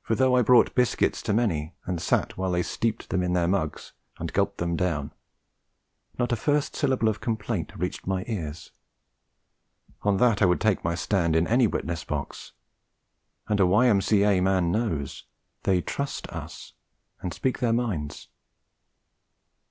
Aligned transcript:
For 0.00 0.14
though 0.14 0.34
I 0.36 0.40
brought 0.40 0.74
biscuits 0.74 1.20
to 1.20 1.34
many, 1.34 1.74
and 1.84 2.00
sat 2.00 2.38
while 2.38 2.50
they 2.52 2.62
steeped 2.62 3.10
them 3.10 3.22
in 3.22 3.34
their 3.34 3.46
mugs 3.46 3.92
and 4.16 4.32
gulped 4.32 4.56
them 4.56 4.74
down, 4.74 5.12
not 6.18 6.32
a 6.32 6.36
first 6.36 6.74
syllable 6.74 7.10
of 7.10 7.20
complaint 7.20 7.74
reached 7.76 8.06
my 8.06 8.24
ears. 8.26 8.70
On 10.00 10.16
that 10.16 10.40
I 10.40 10.46
would 10.46 10.62
take 10.62 10.82
my 10.82 10.94
stand 10.94 11.36
in 11.36 11.46
any 11.46 11.66
witness 11.66 12.04
box. 12.04 12.52
And 13.46 13.60
a 13.60 13.66
Y.M.C.A. 13.66 14.40
man 14.40 14.72
knows; 14.72 15.26
they 15.64 15.82
trust 15.82 16.26
us, 16.28 16.72
and 17.20 17.34
speak 17.34 17.58
their 17.58 17.74
minds. 17.74 18.28